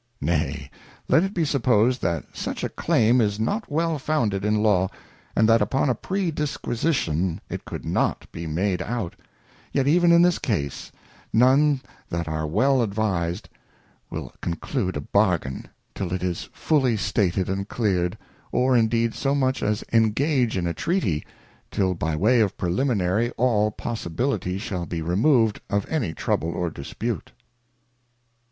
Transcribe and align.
Nay, 0.19 0.71
let 1.07 1.21
it 1.21 1.31
be 1.31 1.45
supposed, 1.45 2.01
that 2.01 2.25
such 2.35 2.63
a 2.63 2.69
Claim 2.69 3.21
is 3.21 3.39
not 3.39 3.71
well 3.71 3.99
founded 3.99 4.43
in 4.43 4.63
Law, 4.63 4.89
and 5.35 5.47
that 5.47 5.61
upon 5.61 5.91
a 5.91 5.97
free 6.01 6.31
disquisition 6.31 7.39
it 7.49 7.65
could 7.65 7.85
not 7.85 8.25
be 8.31 8.47
made 8.47 8.81
out; 8.81 9.15
yet 9.71 9.87
even 9.87 10.11
in 10.11 10.23
this 10.23 10.39
case, 10.39 10.91
none 11.31 11.81
that 12.09 12.27
are 12.27 12.47
well 12.47 12.81
advised 12.81 13.47
will 14.09 14.23
The 14.23 14.29
Anatoviy 14.29 14.33
of 14.33 14.37
an 14.47 14.53
Equivalent. 14.53 14.73
115 14.73 14.79
will 14.81 14.97
conclude 14.97 14.97
a 14.97 15.11
Bargain, 15.13 15.69
till 15.93 16.13
it 16.15 16.23
is 16.23 16.49
fully 16.51 16.97
stated 16.97 17.47
and 17.47 17.69
cleared, 17.69 18.17
or 18.51 18.75
indeed, 18.75 19.13
so 19.13 19.35
much 19.35 19.61
as 19.61 19.83
engage 19.93 20.57
in 20.57 20.65
a 20.65 20.73
treaty, 20.73 21.23
till 21.69 21.93
by 21.93 22.15
way 22.15 22.39
of 22.39 22.57
preliminary 22.57 23.29
all 23.37 23.69
possibility 23.69 24.57
shall 24.57 24.87
be 24.87 25.03
remov'd 25.03 25.61
of 25.69 25.87
any 25.89 26.11
trouble 26.15 26.49
or 26.49 26.71
dispute. 26.71 27.31